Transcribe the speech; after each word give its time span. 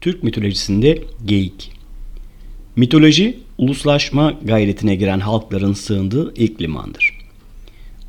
Türk 0.00 0.22
mitolojisinde 0.22 0.98
geyik. 1.24 1.72
Mitoloji, 2.76 3.38
uluslaşma 3.58 4.34
gayretine 4.44 4.94
giren 4.94 5.20
halkların 5.20 5.72
sığındığı 5.72 6.34
ilk 6.36 6.60
limandır. 6.62 7.18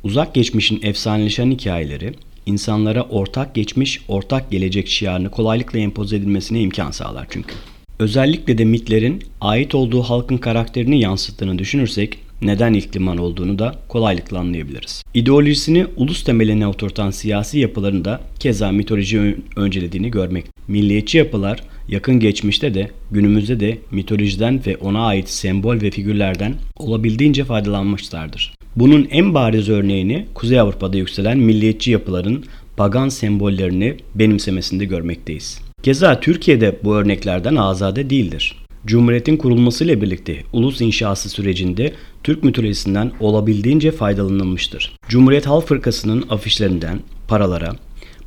Uzak 0.02 0.34
geçmişin 0.34 0.80
efsaneleşen 0.82 1.50
hikayeleri, 1.50 2.14
insanlara 2.46 3.02
ortak 3.02 3.54
geçmiş, 3.54 4.00
ortak 4.08 4.50
gelecek 4.50 4.88
şiarını 4.88 5.30
kolaylıkla 5.30 5.78
empoze 5.78 6.16
edilmesine 6.16 6.60
imkan 6.60 6.90
sağlar 6.90 7.26
çünkü. 7.30 7.54
Özellikle 7.98 8.58
de 8.58 8.64
mitlerin 8.64 9.22
ait 9.40 9.74
olduğu 9.74 10.02
halkın 10.02 10.36
karakterini 10.36 11.00
yansıttığını 11.00 11.58
düşünürsek 11.58 12.18
neden 12.42 12.72
ilk 12.72 12.96
liman 12.96 13.18
olduğunu 13.18 13.58
da 13.58 13.74
kolaylıkla 13.88 14.38
anlayabiliriz. 14.38 15.02
İdeolojisini 15.14 15.86
ulus 15.96 16.24
temeline 16.24 16.66
oturtan 16.66 17.10
siyasi 17.10 17.58
yapıların 17.58 18.04
da 18.04 18.20
keza 18.38 18.72
mitoloji 18.72 19.36
öncelediğini 19.56 20.10
görmek. 20.10 20.44
Milliyetçi 20.68 21.18
yapılar 21.18 21.62
yakın 21.88 22.20
geçmişte 22.20 22.74
de 22.74 22.90
günümüzde 23.10 23.60
de 23.60 23.78
mitolojiden 23.90 24.60
ve 24.66 24.76
ona 24.76 25.06
ait 25.06 25.28
sembol 25.28 25.80
ve 25.80 25.90
figürlerden 25.90 26.54
olabildiğince 26.76 27.44
faydalanmışlardır. 27.44 28.54
Bunun 28.76 29.08
en 29.10 29.34
bariz 29.34 29.68
örneğini 29.68 30.26
Kuzey 30.34 30.60
Avrupa'da 30.60 30.96
yükselen 30.96 31.38
milliyetçi 31.38 31.90
yapıların 31.90 32.44
pagan 32.76 33.08
sembollerini 33.08 33.96
benimsemesinde 34.14 34.84
görmekteyiz. 34.84 35.60
Keza 35.82 36.20
Türkiye'de 36.20 36.78
bu 36.84 36.96
örneklerden 36.96 37.56
azade 37.56 38.10
değildir. 38.10 38.56
Cumhuriyetin 38.86 39.36
kurulmasıyla 39.36 40.02
birlikte 40.02 40.36
ulus 40.52 40.80
inşası 40.80 41.28
sürecinde 41.28 41.92
Türk 42.24 42.44
mitolojisinden 42.44 43.12
olabildiğince 43.20 43.90
faydalanılmıştır. 43.90 44.92
Cumhuriyet 45.08 45.46
Halk 45.46 45.68
Fırkası'nın 45.68 46.24
afişlerinden 46.30 47.00
paralara, 47.28 47.76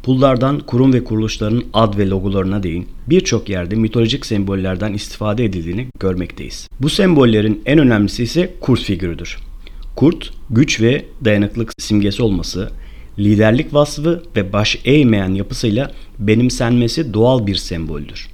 pullardan 0.05 0.59
kurum 0.59 0.93
ve 0.93 1.03
kuruluşların 1.03 1.63
ad 1.73 1.97
ve 1.97 2.09
logolarına 2.09 2.63
değin 2.63 2.87
birçok 3.07 3.49
yerde 3.49 3.75
mitolojik 3.75 4.25
sembollerden 4.25 4.93
istifade 4.93 5.45
edildiğini 5.45 5.87
görmekteyiz. 5.99 6.67
Bu 6.79 6.89
sembollerin 6.89 7.61
en 7.65 7.79
önemlisi 7.79 8.23
ise 8.23 8.53
kurt 8.61 8.81
figürüdür. 8.81 9.37
Kurt, 9.95 10.31
güç 10.49 10.81
ve 10.81 11.05
dayanıklık 11.25 11.73
simgesi 11.77 12.23
olması, 12.23 12.69
liderlik 13.19 13.73
vasfı 13.73 14.23
ve 14.35 14.53
baş 14.53 14.79
eğmeyen 14.85 15.33
yapısıyla 15.33 15.91
benimsenmesi 16.19 17.13
doğal 17.13 17.47
bir 17.47 17.55
semboldür. 17.55 18.27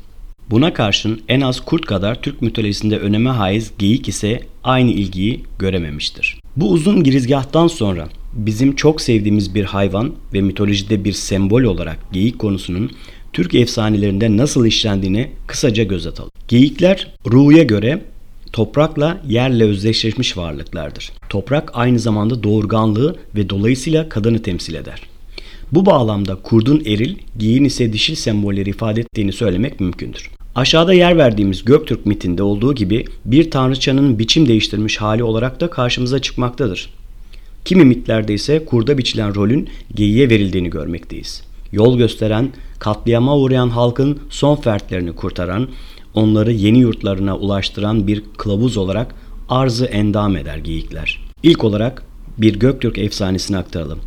Buna 0.49 0.73
karşın 0.73 1.21
en 1.27 1.41
az 1.41 1.59
kurt 1.59 1.85
kadar 1.85 2.21
Türk 2.21 2.41
mitolojisinde 2.41 2.99
öneme 2.99 3.29
haiz 3.29 3.71
geyik 3.79 4.07
ise 4.07 4.39
aynı 4.63 4.91
ilgiyi 4.91 5.43
görememiştir. 5.59 6.39
Bu 6.55 6.71
uzun 6.71 7.03
girizgahtan 7.03 7.67
sonra 7.67 8.09
bizim 8.33 8.75
çok 8.75 9.01
sevdiğimiz 9.01 9.55
bir 9.55 9.63
hayvan 9.63 10.11
ve 10.33 10.41
mitolojide 10.41 11.03
bir 11.03 11.13
sembol 11.13 11.63
olarak 11.63 11.97
geyik 12.11 12.39
konusunun 12.39 12.91
Türk 13.33 13.55
efsanelerinde 13.55 14.37
nasıl 14.37 14.65
işlendiğini 14.65 15.31
kısaca 15.47 15.83
göz 15.83 16.07
atalım. 16.07 16.31
Geyikler 16.47 17.13
ruhuya 17.27 17.63
göre 17.63 18.01
toprakla 18.53 19.21
yerle 19.27 19.63
özdeşleşmiş 19.63 20.37
varlıklardır. 20.37 21.11
Toprak 21.29 21.71
aynı 21.73 21.99
zamanda 21.99 22.43
doğurganlığı 22.43 23.15
ve 23.35 23.49
dolayısıyla 23.49 24.09
kadını 24.09 24.41
temsil 24.41 24.73
eder. 24.73 25.01
Bu 25.71 25.85
bağlamda 25.85 26.35
kurdun 26.35 26.83
eril, 26.85 27.15
giyin 27.39 27.63
ise 27.63 27.93
dişil 27.93 28.15
sembolleri 28.15 28.69
ifade 28.69 29.01
ettiğini 29.01 29.31
söylemek 29.31 29.79
mümkündür. 29.79 30.29
Aşağıda 30.55 30.93
yer 30.93 31.17
verdiğimiz 31.17 31.65
Göktürk 31.65 32.05
mitinde 32.05 32.43
olduğu 32.43 32.75
gibi 32.75 33.05
bir 33.25 33.51
tanrıçanın 33.51 34.19
biçim 34.19 34.47
değiştirmiş 34.47 34.97
hali 34.97 35.23
olarak 35.23 35.61
da 35.61 35.69
karşımıza 35.69 36.19
çıkmaktadır. 36.19 36.89
Kimi 37.65 37.85
mitlerde 37.85 38.33
ise 38.33 38.65
kurda 38.65 38.97
biçilen 38.97 39.35
rolün 39.35 39.69
geyiğe 39.95 40.29
verildiğini 40.29 40.69
görmekteyiz. 40.69 41.43
Yol 41.71 41.97
gösteren, 41.97 42.49
katliama 42.79 43.37
uğrayan 43.37 43.69
halkın 43.69 44.19
son 44.29 44.55
fertlerini 44.55 45.15
kurtaran, 45.15 45.67
onları 46.13 46.51
yeni 46.51 46.79
yurtlarına 46.79 47.37
ulaştıran 47.37 48.07
bir 48.07 48.23
kılavuz 48.37 48.77
olarak 48.77 49.15
arzı 49.49 49.85
endam 49.85 50.35
eder 50.35 50.57
geyikler. 50.57 51.19
İlk 51.43 51.63
olarak 51.63 52.03
bir 52.37 52.59
Göktürk 52.59 52.97
efsanesini 52.97 53.57
aktaralım. 53.57 53.99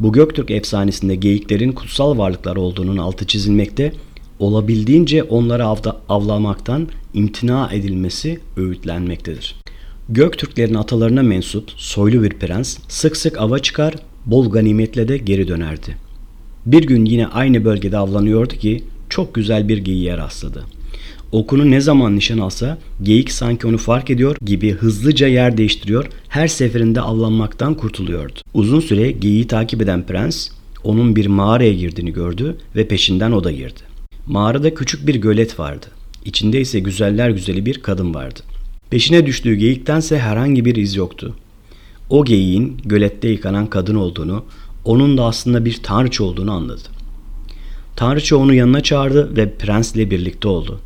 Bu 0.00 0.12
Göktürk 0.12 0.50
efsanesinde 0.50 1.14
geyiklerin 1.14 1.72
kutsal 1.72 2.18
varlıklar 2.18 2.56
olduğunun 2.56 2.96
altı 2.96 3.26
çizilmekte 3.26 3.92
olabildiğince 4.38 5.22
onları 5.22 5.64
avda, 5.64 6.00
avlamaktan 6.08 6.88
imtina 7.14 7.70
edilmesi 7.72 8.40
öğütlenmektedir. 8.56 9.61
Göktürklerin 10.08 10.74
atalarına 10.74 11.22
mensup 11.22 11.70
soylu 11.76 12.22
bir 12.22 12.30
prens 12.30 12.78
sık 12.88 13.16
sık 13.16 13.40
ava 13.40 13.58
çıkar, 13.58 13.94
bol 14.26 14.50
ganimetle 14.50 15.08
de 15.08 15.18
geri 15.18 15.48
dönerdi. 15.48 15.96
Bir 16.66 16.82
gün 16.82 17.04
yine 17.04 17.26
aynı 17.26 17.64
bölgede 17.64 17.98
avlanıyordu 17.98 18.54
ki 18.54 18.84
çok 19.08 19.34
güzel 19.34 19.68
bir 19.68 19.78
geyiğe 19.78 20.16
rastladı. 20.16 20.64
Okunu 21.32 21.70
ne 21.70 21.80
zaman 21.80 22.16
nişan 22.16 22.38
alsa 22.38 22.78
geyik 23.02 23.32
sanki 23.32 23.66
onu 23.66 23.78
fark 23.78 24.10
ediyor 24.10 24.36
gibi 24.44 24.72
hızlıca 24.72 25.26
yer 25.26 25.56
değiştiriyor, 25.56 26.06
her 26.28 26.48
seferinde 26.48 27.00
avlanmaktan 27.00 27.74
kurtuluyordu. 27.74 28.40
Uzun 28.54 28.80
süre 28.80 29.10
geyiği 29.10 29.46
takip 29.46 29.82
eden 29.82 30.06
prens 30.06 30.48
onun 30.84 31.16
bir 31.16 31.26
mağaraya 31.26 31.72
girdiğini 31.72 32.12
gördü 32.12 32.56
ve 32.76 32.88
peşinden 32.88 33.32
o 33.32 33.44
da 33.44 33.52
girdi. 33.52 33.80
Mağarada 34.26 34.74
küçük 34.74 35.06
bir 35.06 35.14
gölet 35.14 35.58
vardı. 35.58 35.86
İçinde 36.24 36.60
ise 36.60 36.80
güzeller 36.80 37.30
güzeli 37.30 37.66
bir 37.66 37.78
kadın 37.78 38.14
vardı. 38.14 38.40
Peşine 38.92 39.26
düştüğü 39.26 39.54
geyiktense 39.54 40.18
herhangi 40.18 40.64
bir 40.64 40.76
iz 40.76 40.96
yoktu. 40.96 41.36
O 42.10 42.24
geyiğin 42.24 42.80
gölette 42.84 43.28
yıkanan 43.28 43.66
kadın 43.66 43.94
olduğunu, 43.94 44.44
onun 44.84 45.18
da 45.18 45.24
aslında 45.24 45.64
bir 45.64 45.82
tanrıça 45.82 46.24
olduğunu 46.24 46.52
anladı. 46.52 46.82
Tanrıça 47.96 48.36
onu 48.36 48.54
yanına 48.54 48.80
çağırdı 48.80 49.36
ve 49.36 49.54
prensle 49.54 50.10
birlikte 50.10 50.48
oldu. 50.48 50.80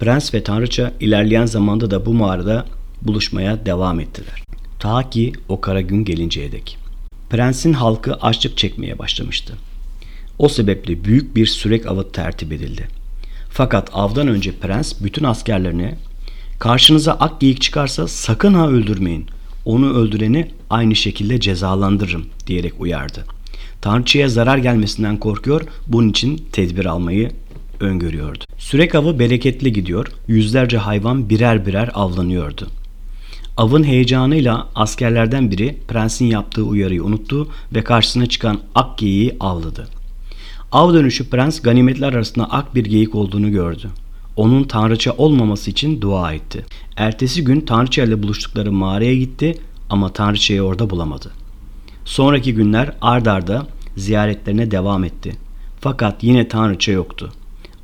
Prens 0.00 0.34
ve 0.34 0.42
tanrıça 0.44 0.92
ilerleyen 1.00 1.46
zamanda 1.46 1.90
da 1.90 2.06
bu 2.06 2.14
mağarada 2.14 2.66
buluşmaya 3.02 3.66
devam 3.66 4.00
ettiler. 4.00 4.42
Ta 4.78 5.10
ki 5.10 5.32
o 5.48 5.60
kara 5.60 5.80
gün 5.80 6.04
gelinceye 6.04 6.52
dek. 6.52 6.78
Prensin 7.30 7.72
halkı 7.72 8.14
açlık 8.14 8.56
çekmeye 8.56 8.98
başlamıştı. 8.98 9.54
O 10.38 10.48
sebeple 10.48 11.04
büyük 11.04 11.36
bir 11.36 11.46
sürek 11.46 11.86
avı 11.86 12.12
tertip 12.12 12.52
edildi. 12.52 12.88
Fakat 13.50 13.90
avdan 13.92 14.28
önce 14.28 14.52
prens 14.52 14.92
bütün 15.02 15.24
askerlerine 15.24 15.98
karşınıza 16.58 17.12
ak 17.12 17.40
geyik 17.40 17.60
çıkarsa 17.60 18.08
sakın 18.08 18.54
ha 18.54 18.68
öldürmeyin. 18.68 19.26
Onu 19.64 19.94
öldüreni 19.94 20.50
aynı 20.70 20.96
şekilde 20.96 21.40
cezalandırırım 21.40 22.26
diyerek 22.46 22.72
uyardı. 22.78 23.24
Tanrıçıya 23.80 24.28
zarar 24.28 24.58
gelmesinden 24.58 25.16
korkuyor, 25.16 25.62
bunun 25.86 26.08
için 26.08 26.44
tedbir 26.52 26.84
almayı 26.84 27.30
öngörüyordu. 27.80 28.44
Sürek 28.58 28.94
avı 28.94 29.18
bereketli 29.18 29.72
gidiyor, 29.72 30.06
yüzlerce 30.28 30.78
hayvan 30.78 31.28
birer 31.30 31.66
birer 31.66 31.90
avlanıyordu. 31.94 32.66
Avın 33.56 33.84
heyecanıyla 33.84 34.68
askerlerden 34.74 35.50
biri 35.50 35.78
prensin 35.88 36.26
yaptığı 36.26 36.62
uyarıyı 36.62 37.04
unuttu 37.04 37.48
ve 37.74 37.84
karşısına 37.84 38.26
çıkan 38.26 38.60
ak 38.74 38.98
geyiği 38.98 39.36
avladı. 39.40 39.88
Av 40.72 40.94
dönüşü 40.94 41.30
prens 41.30 41.60
ganimetler 41.60 42.12
arasında 42.12 42.50
ak 42.50 42.74
bir 42.74 42.84
geyik 42.84 43.14
olduğunu 43.14 43.50
gördü. 43.50 43.90
Onun 44.38 44.64
tanrıça 44.64 45.12
olmaması 45.12 45.70
için 45.70 46.00
dua 46.00 46.32
etti. 46.32 46.64
Ertesi 46.96 47.44
gün 47.44 47.60
tanrıça 47.60 48.02
ile 48.04 48.22
buluştukları 48.22 48.72
mağaraya 48.72 49.14
gitti 49.14 49.58
ama 49.90 50.12
tanrıçayı 50.12 50.62
orada 50.62 50.90
bulamadı. 50.90 51.30
Sonraki 52.04 52.54
günler 52.54 52.92
ard 53.00 53.26
arda 53.26 53.66
ziyaretlerine 53.96 54.70
devam 54.70 55.04
etti. 55.04 55.36
Fakat 55.80 56.22
yine 56.22 56.48
tanrıça 56.48 56.92
yoktu. 56.92 57.32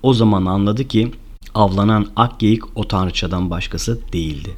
O 0.02 0.14
zaman 0.14 0.46
anladı 0.46 0.88
ki 0.88 1.10
avlanan 1.54 2.06
ak 2.16 2.40
geyik 2.40 2.78
o 2.78 2.88
tanrıçadan 2.88 3.50
başkası 3.50 4.00
değildi. 4.12 4.50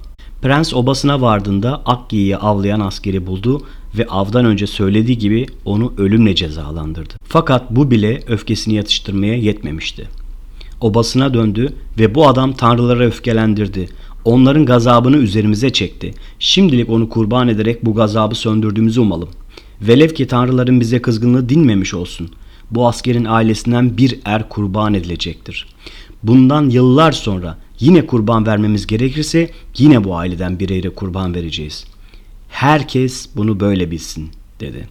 Prens 0.43 0.75
obasına 0.75 1.21
vardığında 1.21 1.83
ak 1.87 2.11
geyiği 2.11 2.37
avlayan 2.37 2.81
askeri 2.81 3.27
buldu 3.27 3.63
ve 3.99 4.07
avdan 4.07 4.45
önce 4.45 4.67
söylediği 4.67 5.19
gibi 5.19 5.47
onu 5.65 5.93
ölümle 5.99 6.35
cezalandırdı. 6.35 7.15
Fakat 7.25 7.71
bu 7.71 7.91
bile 7.91 8.23
öfkesini 8.27 8.75
yatıştırmaya 8.75 9.37
yetmemişti. 9.37 10.09
Obasına 10.81 11.35
döndü 11.35 11.73
ve 11.99 12.15
bu 12.15 12.29
adam 12.29 12.53
tanrılara 12.53 13.05
öfkelendirdi. 13.05 13.89
Onların 14.25 14.67
gazabını 14.67 15.17
üzerimize 15.17 15.71
çekti. 15.71 16.15
Şimdilik 16.39 16.91
onu 16.91 17.09
kurban 17.09 17.49
ederek 17.49 17.85
bu 17.85 17.95
gazabı 17.95 18.35
söndürdüğümüzü 18.35 19.01
umalım. 19.01 19.29
Velev 19.83 20.09
ki 20.09 20.27
tanrıların 20.27 20.81
bize 20.81 21.03
kızgınlığı 21.03 21.49
dinmemiş 21.49 21.95
olsun. 21.95 22.31
Bu 22.71 22.89
askerin 22.89 23.25
ailesinden 23.25 23.97
bir 23.97 24.19
er 24.25 24.49
kurban 24.49 24.95
edilecektir. 24.95 25.67
Bundan 26.23 26.71
yıllar 26.71 27.13
sonra 27.13 27.59
yine 27.81 28.07
kurban 28.07 28.47
vermemiz 28.47 28.87
gerekirse 28.87 29.51
yine 29.79 30.05
bu 30.05 30.17
aileden 30.17 30.59
bir 30.59 30.71
ere 30.71 30.91
kurban 30.91 31.35
vereceğiz.'' 31.35 31.97
Herkes 32.57 33.29
bunu 33.37 33.61
böyle 33.61 33.91
bilsin 33.91 34.31
dedi. 34.61 34.89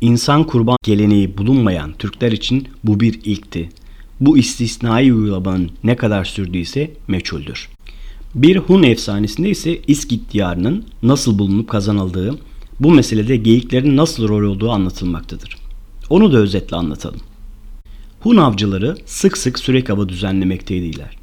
İnsan 0.00 0.44
kurban 0.44 0.76
geleneği 0.82 1.38
bulunmayan 1.38 1.92
Türkler 1.92 2.32
için 2.32 2.68
bu 2.84 3.00
bir 3.00 3.20
ilkti. 3.24 3.68
Bu 4.20 4.38
istisnai 4.38 5.12
uygulamanın 5.12 5.70
ne 5.84 5.96
kadar 5.96 6.24
sürdüyse 6.24 6.90
meçhuldür. 7.08 7.68
Bir 8.34 8.56
Hun 8.56 8.82
efsanesinde 8.82 9.50
ise 9.50 9.80
İskit 9.86 10.32
diyarının 10.32 10.84
nasıl 11.02 11.38
bulunup 11.38 11.68
kazanıldığı, 11.68 12.38
bu 12.80 12.90
meselede 12.90 13.36
geyiklerin 13.36 13.96
nasıl 13.96 14.28
rol 14.28 14.42
olduğu 14.50 14.70
anlatılmaktadır. 14.70 15.56
Onu 16.10 16.32
da 16.32 16.38
özetle 16.38 16.76
anlatalım. 16.76 17.20
Hun 18.20 18.36
avcıları 18.36 18.96
sık 19.06 19.38
sık 19.38 19.58
sürek 19.58 19.90
avı 19.90 20.08
düzenlemekteydiler. 20.08 21.16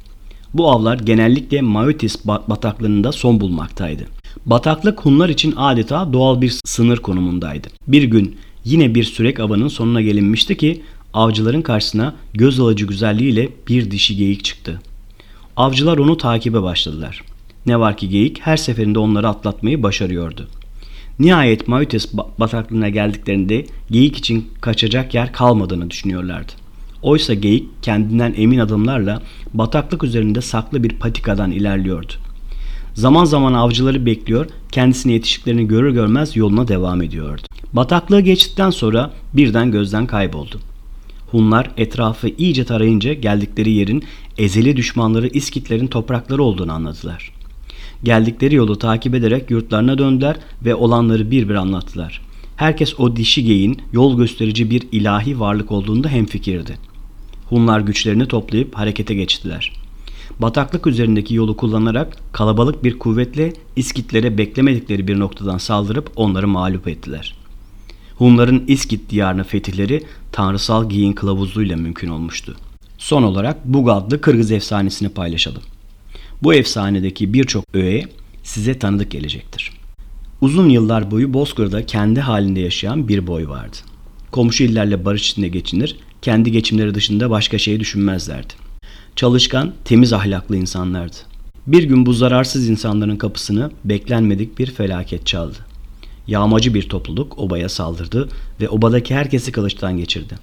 Bu 0.54 0.70
avlar 0.70 0.98
genellikle 0.98 1.60
Maotis 1.60 2.26
bataklığında 2.26 3.12
son 3.12 3.40
bulmaktaydı. 3.40 4.04
Bataklık 4.46 5.00
Hunlar 5.00 5.28
için 5.28 5.54
adeta 5.56 6.12
doğal 6.12 6.40
bir 6.40 6.60
sınır 6.64 6.96
konumundaydı. 6.96 7.68
Bir 7.88 8.02
gün 8.02 8.36
yine 8.64 8.94
bir 8.94 9.04
sürek 9.04 9.40
avının 9.40 9.68
sonuna 9.68 10.00
gelinmişti 10.02 10.56
ki 10.56 10.82
avcıların 11.14 11.62
karşısına 11.62 12.14
göz 12.34 12.60
alıcı 12.60 12.86
güzelliğiyle 12.86 13.48
bir 13.68 13.90
dişi 13.90 14.16
geyik 14.16 14.44
çıktı. 14.44 14.80
Avcılar 15.56 15.98
onu 15.98 16.16
takibe 16.16 16.62
başladılar. 16.62 17.22
Ne 17.66 17.80
var 17.80 17.96
ki 17.96 18.08
geyik 18.08 18.40
her 18.40 18.56
seferinde 18.56 18.98
onları 18.98 19.28
atlatmayı 19.28 19.82
başarıyordu. 19.82 20.48
Nihayet 21.18 21.68
Mauritius 21.68 22.06
bataklığına 22.38 22.88
geldiklerinde 22.88 23.66
geyik 23.90 24.16
için 24.16 24.48
kaçacak 24.60 25.14
yer 25.14 25.32
kalmadığını 25.32 25.90
düşünüyorlardı. 25.90 26.52
Oysa 27.02 27.34
geyik 27.34 27.82
kendinden 27.82 28.34
emin 28.36 28.58
adımlarla 28.58 29.22
bataklık 29.54 30.04
üzerinde 30.04 30.40
saklı 30.40 30.82
bir 30.82 30.98
patikadan 30.98 31.50
ilerliyordu. 31.50 32.12
Zaman 32.94 33.24
zaman 33.24 33.54
avcıları 33.54 34.06
bekliyor, 34.06 34.46
kendisine 34.72 35.12
yetiştiklerini 35.12 35.68
görür 35.68 35.92
görmez 35.92 36.36
yoluna 36.36 36.68
devam 36.68 37.02
ediyordu. 37.02 37.42
Bataklığı 37.72 38.20
geçtikten 38.20 38.70
sonra 38.70 39.10
birden 39.34 39.70
gözden 39.70 40.06
kayboldu. 40.06 40.60
Hunlar 41.32 41.70
etrafı 41.76 42.28
iyice 42.28 42.64
tarayınca 42.64 43.12
geldikleri 43.12 43.70
yerin 43.70 44.04
ezeli 44.38 44.76
düşmanları 44.76 45.28
İskitlerin 45.28 45.86
toprakları 45.86 46.42
olduğunu 46.42 46.72
anladılar. 46.72 47.32
Geldikleri 48.04 48.54
yolu 48.54 48.78
takip 48.78 49.14
ederek 49.14 49.50
yurtlarına 49.50 49.98
döndüler 49.98 50.36
ve 50.64 50.74
olanları 50.74 51.30
bir 51.30 51.48
bir 51.48 51.54
anlattılar. 51.54 52.20
Herkes 52.56 53.00
o 53.00 53.16
dişi 53.16 53.44
geyin 53.44 53.82
yol 53.92 54.16
gösterici 54.16 54.70
bir 54.70 54.82
ilahi 54.92 55.40
varlık 55.40 55.72
olduğunda 55.72 56.08
hemfikirdi. 56.08 56.78
Hunlar 57.48 57.80
güçlerini 57.80 58.26
toplayıp 58.26 58.74
harekete 58.74 59.14
geçtiler. 59.14 59.72
Bataklık 60.38 60.86
üzerindeki 60.86 61.34
yolu 61.34 61.56
kullanarak 61.56 62.16
kalabalık 62.32 62.84
bir 62.84 62.98
kuvvetle 62.98 63.52
İskitlere 63.76 64.38
beklemedikleri 64.38 65.08
bir 65.08 65.18
noktadan 65.18 65.58
saldırıp 65.58 66.10
onları 66.16 66.48
mağlup 66.48 66.88
ettiler. 66.88 67.41
Hunların 68.16 68.64
İskit 68.66 69.10
diyarına 69.10 69.44
fetihleri 69.44 70.02
tanrısal 70.32 70.88
giyin 70.88 71.12
kılavuzluğuyla 71.12 71.76
mümkün 71.76 72.08
olmuştu. 72.08 72.56
Son 72.98 73.22
olarak 73.22 73.64
Bug 73.64 73.88
adlı 73.88 74.20
Kırgız 74.20 74.52
efsanesini 74.52 75.08
paylaşalım. 75.08 75.62
Bu 76.42 76.54
efsanedeki 76.54 77.32
birçok 77.32 77.64
öğe 77.74 78.04
size 78.42 78.78
tanıdık 78.78 79.10
gelecektir. 79.10 79.72
Uzun 80.40 80.68
yıllar 80.68 81.10
boyu 81.10 81.34
Bozkır'da 81.34 81.86
kendi 81.86 82.20
halinde 82.20 82.60
yaşayan 82.60 83.08
bir 83.08 83.26
boy 83.26 83.48
vardı. 83.48 83.76
Komşu 84.30 84.64
illerle 84.64 85.04
barış 85.04 85.30
içinde 85.30 85.48
geçinir, 85.48 85.96
kendi 86.22 86.52
geçimleri 86.52 86.94
dışında 86.94 87.30
başka 87.30 87.58
şey 87.58 87.80
düşünmezlerdi. 87.80 88.52
Çalışkan, 89.16 89.72
temiz 89.84 90.12
ahlaklı 90.12 90.56
insanlardı. 90.56 91.16
Bir 91.66 91.82
gün 91.82 92.06
bu 92.06 92.12
zararsız 92.12 92.68
insanların 92.68 93.16
kapısını 93.16 93.70
beklenmedik 93.84 94.58
bir 94.58 94.70
felaket 94.70 95.26
çaldı. 95.26 95.56
Yağmacı 96.26 96.74
bir 96.74 96.88
topluluk 96.88 97.38
obaya 97.38 97.68
saldırdı 97.68 98.28
ve 98.60 98.68
obadaki 98.68 99.14
herkesi 99.14 99.52
kılıçtan 99.52 99.96
geçirdi. 99.96 100.34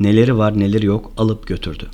Neleri 0.00 0.38
var 0.38 0.60
neleri 0.60 0.86
yok 0.86 1.12
alıp 1.16 1.46
götürdü. 1.46 1.86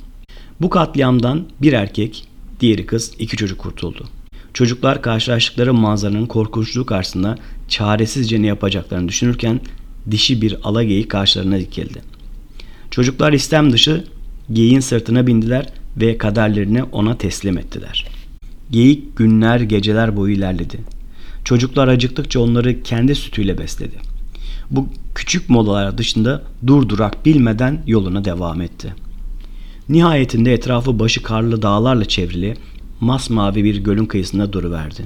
Bu 0.61 0.69
katliamdan 0.69 1.45
bir 1.61 1.73
erkek, 1.73 2.27
diğeri 2.59 2.85
kız, 2.85 3.13
iki 3.19 3.37
çocuk 3.37 3.59
kurtuldu. 3.59 4.05
Çocuklar 4.53 5.01
karşılaştıkları 5.01 5.73
manzaranın 5.73 6.25
korkunçluğu 6.25 6.85
karşısında 6.85 7.37
çaresizce 7.67 8.41
ne 8.41 8.47
yapacaklarını 8.47 9.07
düşünürken 9.07 9.59
dişi 10.11 10.41
bir 10.41 10.57
ala 10.63 10.83
geyik 10.83 11.11
karşılarına 11.11 11.59
dikildi. 11.59 12.01
Çocuklar 12.91 13.33
istem 13.33 13.73
dışı 13.73 14.03
geyiğin 14.53 14.79
sırtına 14.79 15.27
bindiler 15.27 15.69
ve 15.97 16.17
kaderlerini 16.17 16.83
ona 16.83 17.17
teslim 17.17 17.57
ettiler. 17.57 18.07
Geyik 18.71 19.17
günler 19.17 19.59
geceler 19.59 20.17
boyu 20.17 20.33
ilerledi. 20.33 20.77
Çocuklar 21.45 21.87
acıktıkça 21.87 22.39
onları 22.39 22.83
kendi 22.83 23.15
sütüyle 23.15 23.57
besledi. 23.57 23.95
Bu 24.71 24.87
küçük 25.15 25.49
molalar 25.49 25.97
dışında 25.97 26.43
durdurak 26.67 27.25
bilmeden 27.25 27.83
yoluna 27.87 28.25
devam 28.25 28.61
etti. 28.61 28.93
Nihayetinde 29.89 30.53
etrafı 30.53 30.99
başı 30.99 31.23
karlı 31.23 31.61
dağlarla 31.61 32.05
çevrili 32.05 32.57
masmavi 32.99 33.63
bir 33.63 33.75
gölün 33.75 34.05
kıyısında 34.05 34.53
duruverdi. 34.53 35.05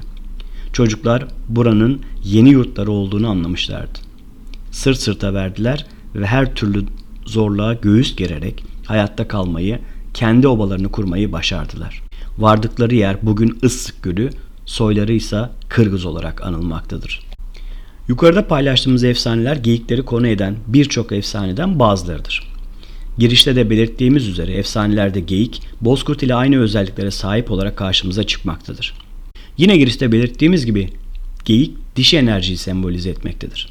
Çocuklar 0.72 1.26
buranın 1.48 2.00
yeni 2.24 2.48
yurtları 2.50 2.90
olduğunu 2.90 3.28
anlamışlardı. 3.28 3.98
Sırt 4.70 4.98
sırta 4.98 5.34
verdiler 5.34 5.86
ve 6.14 6.26
her 6.26 6.54
türlü 6.54 6.84
zorluğa 7.26 7.74
göğüs 7.74 8.16
gererek 8.16 8.64
hayatta 8.86 9.28
kalmayı, 9.28 9.78
kendi 10.14 10.48
obalarını 10.48 10.88
kurmayı 10.88 11.32
başardılar. 11.32 12.02
Vardıkları 12.38 12.94
yer 12.94 13.16
bugün 13.22 13.58
Issık 13.62 14.02
Gölü, 14.02 14.30
soyları 14.70 15.12
ise 15.12 15.48
Kırgız 15.68 16.04
olarak 16.04 16.42
anılmaktadır. 16.46 17.20
Yukarıda 18.08 18.46
paylaştığımız 18.46 19.04
efsaneler 19.04 19.56
geyikleri 19.56 20.02
konu 20.02 20.26
eden 20.26 20.56
birçok 20.66 21.12
efsaneden 21.12 21.78
bazılarıdır. 21.78 22.52
Girişte 23.18 23.56
de 23.56 23.70
belirttiğimiz 23.70 24.28
üzere 24.28 24.52
efsanelerde 24.52 25.20
geyik, 25.20 25.62
bozkurt 25.80 26.22
ile 26.22 26.34
aynı 26.34 26.60
özelliklere 26.60 27.10
sahip 27.10 27.50
olarak 27.50 27.76
karşımıza 27.76 28.22
çıkmaktadır. 28.22 28.94
Yine 29.58 29.76
girişte 29.76 30.12
belirttiğimiz 30.12 30.66
gibi 30.66 30.88
geyik 31.44 31.96
dişi 31.96 32.16
enerjiyi 32.16 32.56
sembolize 32.56 33.10
etmektedir. 33.10 33.68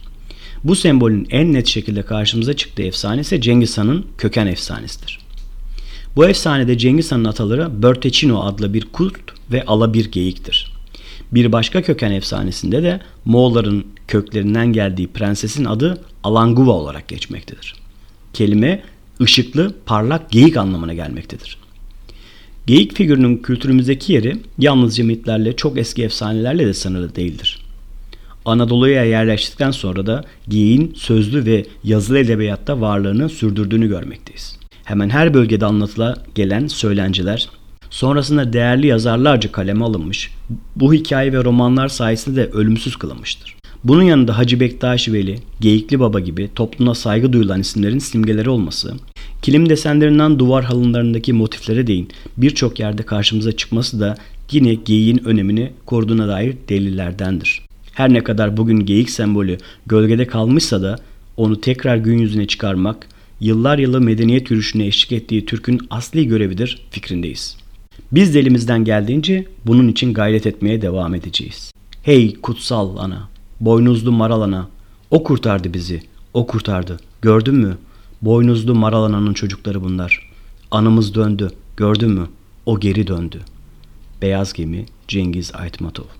Bu 0.63 0.75
sembolün 0.75 1.27
en 1.29 1.53
net 1.53 1.67
şekilde 1.67 2.01
karşımıza 2.01 2.53
çıktığı 2.53 2.83
efsane 2.83 3.21
ise 3.21 3.41
Cengiz 3.41 3.77
Han'ın 3.77 4.05
köken 4.17 4.47
efsanesidir. 4.47 5.19
Bu 6.15 6.27
efsanede 6.27 6.77
Cengiz 6.77 7.11
Han'ın 7.11 7.25
ataları 7.25 7.81
Börteçino 7.83 8.43
adlı 8.43 8.73
bir 8.73 8.85
kurt 8.85 9.21
ve 9.51 9.65
ala 9.65 9.93
bir 9.93 10.11
geyiktir. 10.11 10.78
Bir 11.31 11.51
başka 11.51 11.81
köken 11.81 12.11
efsanesinde 12.11 12.83
de 12.83 12.99
Moğolların 13.25 13.85
köklerinden 14.07 14.73
geldiği 14.73 15.07
prensesin 15.07 15.65
adı 15.65 16.01
Alanguva 16.23 16.71
olarak 16.71 17.07
geçmektedir. 17.07 17.75
Kelime 18.33 18.83
ışıklı, 19.21 19.73
parlak 19.85 20.31
geyik 20.31 20.57
anlamına 20.57 20.93
gelmektedir. 20.93 21.57
Geyik 22.67 22.95
figürünün 22.95 23.37
kültürümüzdeki 23.37 24.13
yeri 24.13 24.37
yalnızca 24.57 25.03
mitlerle 25.03 25.55
çok 25.55 25.77
eski 25.77 26.03
efsanelerle 26.03 26.67
de 26.67 26.73
sınırlı 26.73 27.15
değildir. 27.15 27.65
Anadolu'ya 28.45 29.03
yerleştikten 29.03 29.71
sonra 29.71 30.07
da 30.07 30.23
geyiğin 30.47 30.93
sözlü 30.95 31.45
ve 31.45 31.65
yazılı 31.83 32.19
edebiyatta 32.19 32.81
varlığını 32.81 33.29
sürdürdüğünü 33.29 33.87
görmekteyiz. 33.87 34.59
Hemen 34.83 35.09
her 35.09 35.33
bölgede 35.33 35.65
anlatıla 35.65 36.23
gelen 36.35 36.67
söylenceler 36.67 37.49
sonrasında 37.89 38.53
değerli 38.53 38.87
yazarlarca 38.87 39.51
kaleme 39.51 39.85
alınmış, 39.85 40.31
bu 40.75 40.93
hikaye 40.93 41.33
ve 41.33 41.43
romanlar 41.43 41.87
sayesinde 41.87 42.35
de 42.35 42.45
ölümsüz 42.45 42.95
kılınmıştır. 42.95 43.55
Bunun 43.83 44.03
yanında 44.03 44.37
Hacı 44.37 44.59
Bektaş 44.59 45.09
Veli, 45.09 45.39
Geyikli 45.59 45.99
Baba 45.99 46.19
gibi 46.19 46.49
toplumda 46.55 46.95
saygı 46.95 47.33
duyulan 47.33 47.59
isimlerin 47.59 47.99
simgeleri 47.99 48.49
olması, 48.49 48.93
kilim 49.41 49.69
desenlerinden 49.69 50.39
duvar 50.39 50.63
halınlarındaki 50.63 51.33
motiflere 51.33 51.87
değin 51.87 52.09
birçok 52.37 52.79
yerde 52.79 53.03
karşımıza 53.03 53.51
çıkması 53.51 53.99
da 53.99 54.17
yine 54.51 54.73
geyiğin 54.73 55.21
önemini 55.25 55.71
koruduğuna 55.85 56.27
dair 56.27 56.55
delillerdendir. 56.69 57.61
Her 57.93 58.13
ne 58.13 58.23
kadar 58.23 58.57
bugün 58.57 58.85
geyik 58.85 59.09
sembolü 59.09 59.57
gölgede 59.85 60.27
kalmışsa 60.27 60.81
da 60.81 60.95
onu 61.37 61.61
tekrar 61.61 61.97
gün 61.97 62.17
yüzüne 62.17 62.47
çıkarmak, 62.47 63.07
yıllar 63.39 63.77
yılı 63.77 64.01
medeniyet 64.01 64.51
yürüyüşüne 64.51 64.85
eşlik 64.85 65.11
ettiği 65.11 65.45
Türk'ün 65.45 65.79
asli 65.89 66.27
görevidir 66.27 66.81
fikrindeyiz. 66.91 67.57
Biz 68.11 68.33
de 68.33 68.39
elimizden 68.39 68.83
geldiğince 68.83 69.45
bunun 69.65 69.87
için 69.87 70.13
gayret 70.13 70.47
etmeye 70.47 70.81
devam 70.81 71.15
edeceğiz. 71.15 71.71
Hey 72.03 72.35
kutsal 72.35 72.97
ana, 72.97 73.29
boynuzlu 73.59 74.11
maral 74.11 74.41
ana, 74.41 74.67
o 75.11 75.23
kurtardı 75.23 75.73
bizi, 75.73 76.01
o 76.33 76.47
kurtardı. 76.47 76.99
Gördün 77.21 77.55
mü? 77.55 77.77
Boynuzlu 78.21 78.75
maral 78.75 79.03
ananın 79.03 79.33
çocukları 79.33 79.83
bunlar. 79.83 80.31
Anımız 80.71 81.15
döndü, 81.15 81.51
gördün 81.77 82.11
mü? 82.11 82.27
O 82.65 82.79
geri 82.79 83.07
döndü. 83.07 83.41
Beyaz 84.21 84.53
Gemi 84.53 84.85
Cengiz 85.07 85.55
Aytmatov 85.55 86.18